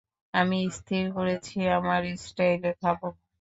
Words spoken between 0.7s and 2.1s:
স্থির করেছি আমরা